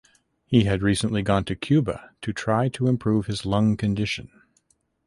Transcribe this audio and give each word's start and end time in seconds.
He 0.47 0.63
had 0.63 0.81
recently 0.81 1.21
gone 1.21 1.43
to 1.45 1.55
Cuba 1.55 2.09
to 2.23 2.33
try 2.33 2.69
to 2.69 2.87
improve 2.87 3.27
his 3.27 3.45
lung 3.45 3.77
condition. 3.77 4.31